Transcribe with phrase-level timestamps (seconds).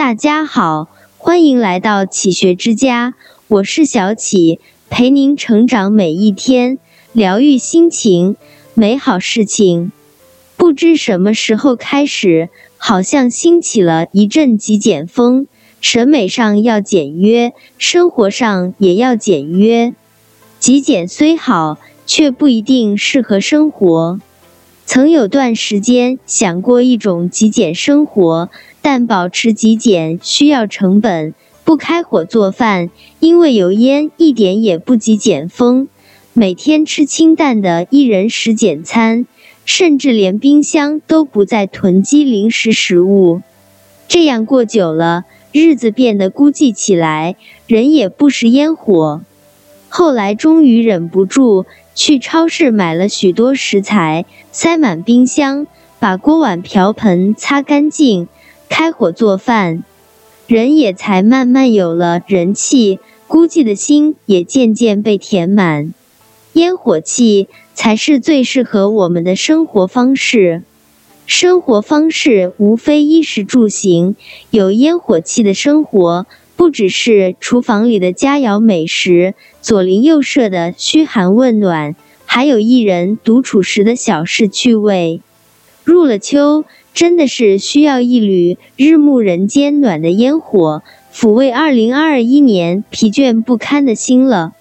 [0.00, 3.12] 大家好，欢迎来到启学之家，
[3.48, 6.78] 我是小启，陪您成长每一天，
[7.12, 8.36] 疗愈心情，
[8.72, 9.92] 美好事情。
[10.56, 15.46] 不知什么时候开始，好像兴起了一阵极简风，
[15.82, 19.92] 审美上要简约，生活上也要简约。
[20.58, 24.18] 极简虽好，却不一定适合生活。
[24.86, 28.48] 曾有段时间想过一种极简生活，
[28.82, 31.34] 但保持极简需要成本，
[31.64, 35.88] 不开火做饭，因为油烟一点也不极简风。
[36.32, 39.26] 每天吃清淡的一人食简餐，
[39.64, 43.42] 甚至连冰箱都不再囤积零食食物。
[44.08, 47.36] 这样过久了，日子变得孤寂起来，
[47.66, 49.20] 人也不食烟火。
[49.88, 51.66] 后来终于忍不住。
[51.92, 55.66] 去超市买了许多食材，塞满冰箱，
[55.98, 58.26] 把锅碗瓢盆擦干净，
[58.70, 59.82] 开火做饭，
[60.46, 65.92] 人也才慢慢有了人气，孤寂的心也渐渐被填满。
[66.54, 70.62] 烟火气才是最适合我们的生活方式。
[71.26, 74.14] 生活方式无非衣食住行，
[74.50, 76.26] 有烟火气的生活。
[76.56, 85.22] 不只是厨房里的佳肴美食，左邻右舍的嘘寒问暖，还有一人独处时的小事趣味。
[85.84, 90.82] 入了秋，真的是需要一缕日暮人间暖的烟火，
[91.14, 94.52] 抚慰二零二一年疲倦不堪的心了。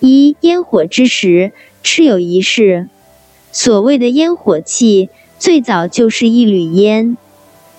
[0.00, 2.88] 一烟火之时，吃有一世。
[3.50, 7.16] 所谓的烟火气，最早就是一缕烟。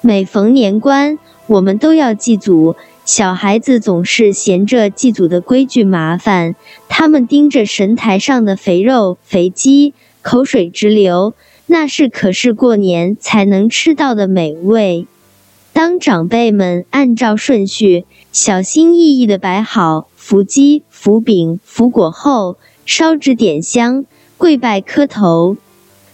[0.02, 2.76] 每逢年关，我们都要祭祖。
[3.06, 6.56] 小孩子总是嫌着祭祖的规矩麻烦，
[6.88, 11.34] 他们盯着神台上的肥肉、肥鸡，口水直流。
[11.66, 15.08] 那是可是过年才能吃到的美味。
[15.72, 24.06] 当长辈们按照顺序，小心翼翼地摆好福鸡、福饼、福果后，烧纸点香，
[24.38, 25.58] 跪拜磕头，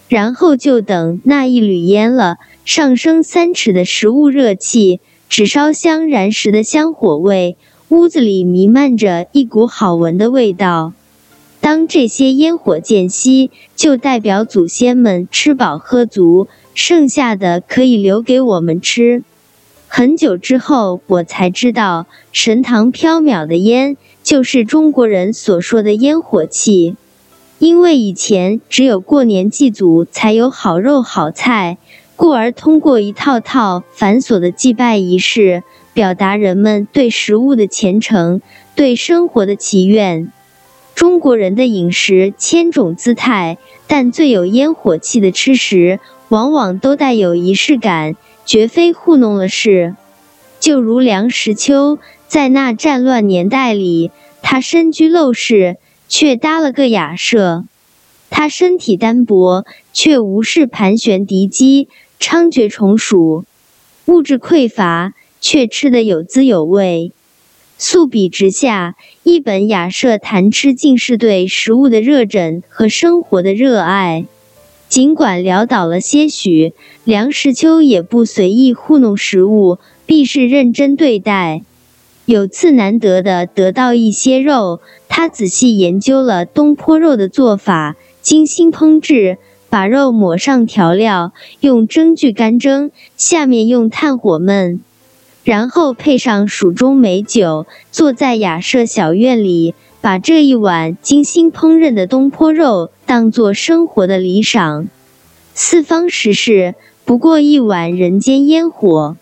[0.08, 5.02] 然后就等那一缕烟了，上升三尺的食物热气。
[5.28, 7.58] 纸烧香燃时的香火味，
[7.90, 10.94] 屋子里弥漫着一股好闻的味道。
[11.70, 19.22] 当这些烟火渐熄，就代表祖先们吃饱喝足，剩下的可以留给我们吃。
[19.88, 26.96] 很久之后，我才知道，神堂飘渺的烟，就是中国人所说的烟火气。
[27.60, 31.78] 因为以前只有过年祭祖才有好肉好菜。
[32.16, 35.62] 故而，通过一套套繁琐的祭拜仪式，
[35.94, 38.42] 表达人们对食物的虔诚，
[38.74, 40.32] 对生活的祈愿。
[41.00, 49.96] 中国人的饮食千种姿态，但最有烟火气的吃食，往往都带有仪式感，绝非糊弄了事。
[50.60, 54.12] 就如梁实秋，在那战乱年代里，
[54.42, 55.78] 他身居陋室，
[56.10, 57.64] 却搭了个雅舍；
[58.30, 61.88] 他身体单薄，却无视盘旋敌机。
[62.20, 63.46] 猖獗虫鼠，
[64.08, 67.14] 物质匮乏却吃得有滋有味。
[67.82, 74.26] 素比之下，一本雅舍谈吃，竟是对食物的热忱和生活的热爱。
[74.90, 76.74] 尽管潦倒了些许，
[77.06, 81.62] 梁实秋也不随意糊弄食物，必是认真对待。
[82.26, 89.38] 有次难得的得到一些肉，他仔细研究了东坡肉的做法，精心烹制。
[89.70, 94.80] 把肉抹上调料，用蒸具干蒸，下面用炭火焖，
[95.50, 104.88] 然后配上蜀中美酒，坐在雅舍小院里，把这一碗精心烹饪的东坡肉当作生活的礼赏。
[105.56, 109.18] 四方食事，不过一碗人间烟火，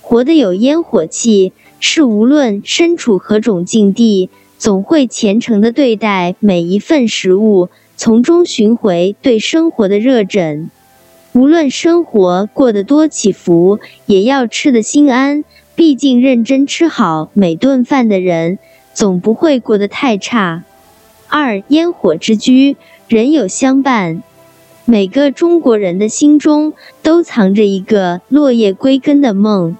[0.00, 7.68] 活得有烟火气，是无论身处何种境地，总会虔诚地对待每一份食物。
[7.94, 10.70] 从中寻回对生活的热忱，
[11.34, 15.44] 无论生活过得多起伏，也要吃得心安。
[15.78, 18.58] 毕竟认真吃好每顿饭的人，
[18.94, 20.64] 总不会过得太差。
[21.28, 22.76] 二烟火之居，
[23.06, 24.24] 人有相伴。
[24.84, 29.76] 每个中国人的心中都藏着一个落叶归根的梦，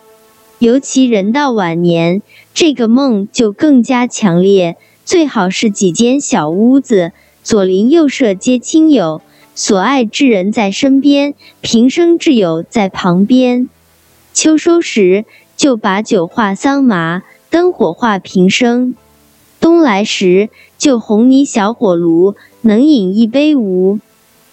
[0.60, 2.22] 尤其人到晚年，
[2.54, 4.76] 这个梦就更加强烈。
[5.04, 7.10] 最好是几间小屋子。
[7.42, 9.20] 左邻右舍皆亲友，
[9.56, 13.68] 所爱之人在身边，平生挚友在旁边。
[14.32, 15.24] 秋收时，
[15.58, 18.94] 就把酒话桑麻，灯火话平生；
[19.60, 23.98] 冬来时，就红泥小火炉，能饮一杯无？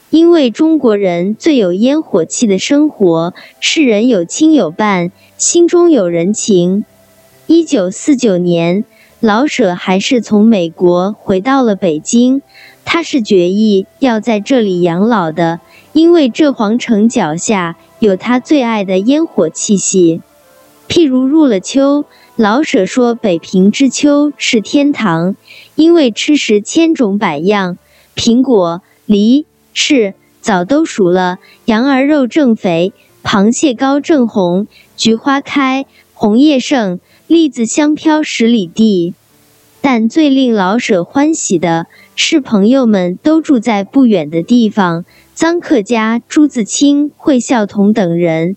[0.09, 6.85] 因为中国人最有烟火气的生活，是人有亲有伴，心中有人情。
[7.45, 8.83] 一九四九年，
[9.19, 12.41] 老舍还是从美国回到了北京，
[12.83, 15.59] 他是决意要在这里养老的，
[15.93, 20.21] 因为这皇城脚下有他最爱的烟火气息。
[20.87, 22.05] 譬如入了秋，
[22.35, 25.35] 老舍说北平之秋是天堂，
[25.75, 27.77] 因为吃食千种百样，
[28.15, 29.45] 苹果、梨。
[29.73, 32.93] 柿枣都熟了，羊儿肉正肥，
[33.25, 39.13] 螃蟹膏正红，菊花开，红叶盛，栗子香飘十里地。
[39.81, 45.03] 但最令老舍欢喜的是，朋友们都住在不远的地方，
[45.35, 48.55] 臧克家、朱自清、惠孝同等人，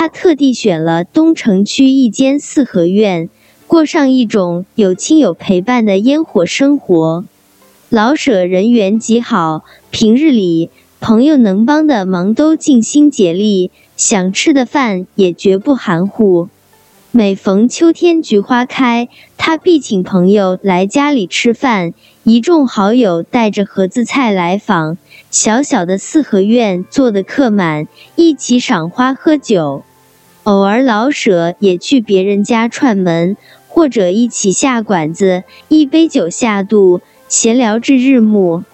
[0.00, 3.28] 他特地选了东城区一间四合院，
[3.66, 7.26] 过上一种有亲友陪伴的烟火生活。
[7.90, 10.70] 老舍人缘极好，平日里
[11.00, 16.48] 朋友能帮的忙都尽心竭力，想吃的饭也绝不含糊。
[17.10, 21.92] 每逢秋天菊花开，他必请朋友来家里吃饭，
[22.24, 24.96] 一众好友带着盒子菜来访，
[25.30, 27.86] 小小的四合院坐得客满，
[28.16, 29.82] 一起赏花喝酒。
[30.50, 33.36] 偶尔老舍也去别人家串门，
[33.68, 37.00] 或者一起下馆子，一杯酒下肚。
[37.28, 38.64] 闲聊至日暮，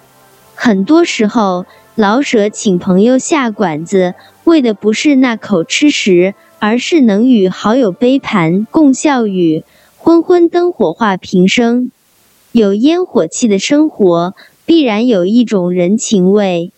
[0.55, 4.15] 很多时候，老舍请朋友下馆子，
[4.45, 9.63] 为的不是那口吃食，而是能与好友杯盘共笑语，
[9.99, 11.91] 昏昏灯火话平生。
[12.53, 14.35] 有烟火气的生活，
[14.65, 16.73] 必然有一种人情味，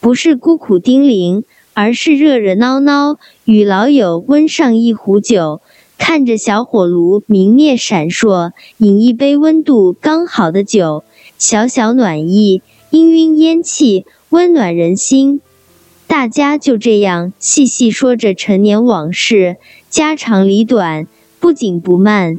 [0.00, 1.44] 不是孤苦丁零，
[1.74, 5.60] 而是热热闹闹，与老友温上一壶酒。
[5.98, 11.04] 看着小火炉明灭闪烁，饮一杯温度刚好的酒，
[11.38, 15.42] 小小暖意，氤氲烟气，温暖人心。
[16.06, 19.58] 大家就这样细细说着陈年往事，
[19.90, 21.06] 家长里短，
[21.38, 22.38] 不紧不慢。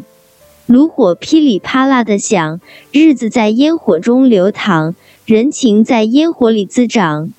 [0.66, 2.60] 炉火噼里啪啦的响，
[2.92, 4.96] 日子在烟火中流淌，
[5.26, 7.32] 人情在烟火里滋长。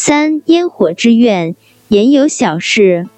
[0.00, 1.56] 三烟火之愿，
[1.88, 3.08] 言有小事。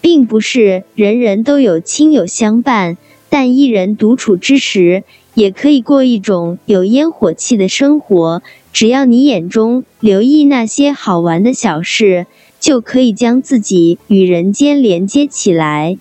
[0.00, 2.98] 并不是人人都有亲友相伴，
[3.30, 8.42] 但一人独处之时，也可以过一种有烟火气的生活。
[8.72, 12.26] 只要你眼中留意那些好玩的小事，
[12.58, 15.96] 就可以将自己与人间连接起来。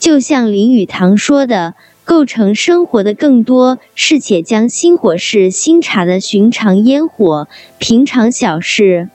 [0.00, 7.46] 就像林语堂说的：“构成生活的更多是且将心火是新茶的寻常烟火，
[7.78, 9.08] 平常小事。”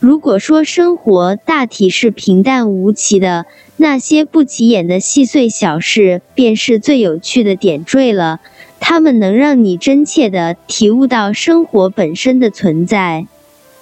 [0.00, 3.44] 如果说生活大体是平淡无奇的，
[3.76, 8.40] 那些不起眼的细碎小事便是最有趣的点缀了。
[8.80, 13.26] 它们能让你真切地体悟到生活本身的存在。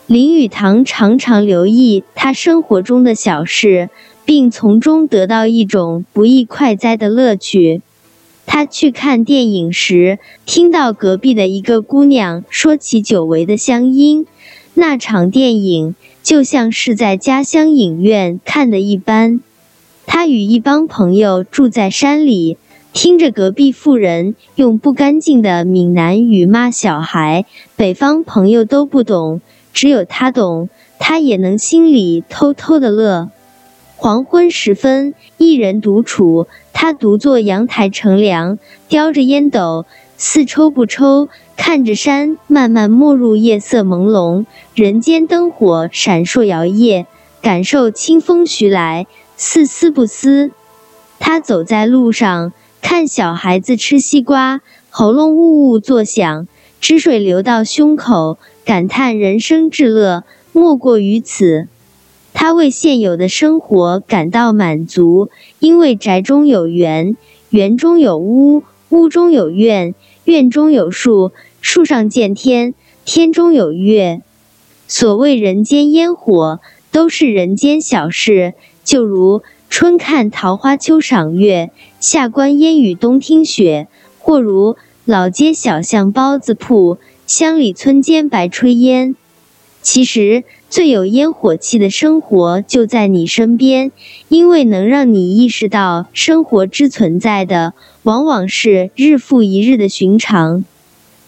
[0.09, 3.89] 林语堂常常留意他生活中的小事，
[4.25, 7.81] 并从中得到一种不易快哉的乐趣。
[8.45, 14.27] 他去看电影时，听到隔壁的一个姑娘说起久违的乡音，
[14.75, 15.95] 那场电影。
[16.23, 19.41] 就像是在家乡影院看的一般，
[20.07, 22.59] 他与一帮朋友住在山里，
[22.93, 29.41] 听着隔壁妇人用不干净的闽南语骂小孩，北方朋友都不懂，
[29.73, 30.69] 只有他懂，
[30.99, 33.31] 他也能心里偷偷的乐。
[33.97, 39.87] 黄昏时分，一人独处，他独坐阳台乘凉，叼着烟斗。
[40.21, 41.29] 似抽不抽，
[41.59, 44.47] 看着山慢慢没入夜色朦胧，
[44.77, 47.05] 人间灯火闪烁摇曳，
[47.43, 50.53] 感受清风徐来，似思不思。
[51.19, 56.47] 他走在路上，看小孩子吃西瓜，喉咙呜呜作响，
[56.81, 60.23] 汁水流到胸口，感叹人生至乐
[60.53, 61.67] 莫过于此。
[62.33, 67.17] 他为现有的生活感到满足，因为宅中有园，
[67.51, 69.97] 园中有屋，屋中有院。
[70.25, 72.75] 院中有树，树上见天，
[73.05, 74.23] 天中有月。
[74.87, 76.61] 所谓人间烟火，
[76.91, 78.55] 都是人间小事。
[78.85, 83.87] 就如春看桃花，秋赏月，夏观烟雨，冬听雪；
[84.19, 86.97] 或如老街小巷包子铺，
[87.27, 89.15] 乡里村间白炊烟。
[89.83, 93.93] 其实，最有烟火气的生活就在你身边，
[94.29, 97.75] 因为能让你意识到生活之存在的，
[98.05, 100.65] 往往是日复一日的寻常。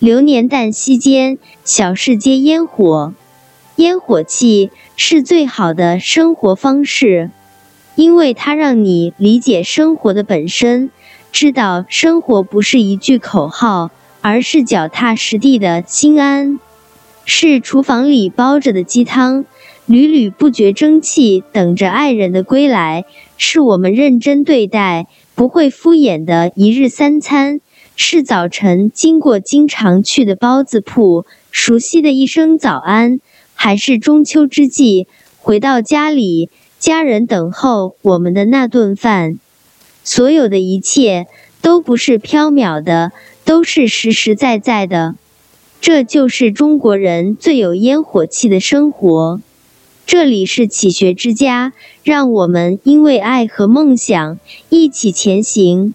[0.00, 3.12] 流年旦夕间，小事皆烟火。
[3.76, 7.30] 烟火气是最好的生活方式，
[7.96, 10.88] 因为它让你理解生活的本身，
[11.32, 13.90] 知道生活不是一句口号，
[14.22, 16.58] 而是脚踏实地的心安。
[17.26, 19.44] 是厨房里煲着的鸡汤，
[19.84, 23.02] 缕缕不绝蒸汽等着爱人的归来；
[23.36, 27.58] 是我们认真对待、不会敷衍的一日三餐；
[28.02, 33.18] 是早晨经过经常去的包子铺，熟悉的一声早安；
[33.52, 35.06] 还是中秋之际
[35.38, 39.38] 回到家里，家人等候我们的那顿饭。
[40.02, 41.26] 所有的一切
[41.60, 43.12] 都不是缥缈的，
[43.44, 45.14] 都是实实在在的。
[45.82, 49.42] 这就是中国人最有烟火气的生活。
[50.06, 54.40] 这里是启学之家，让我们因为爱和梦想
[54.70, 55.94] 一起前行。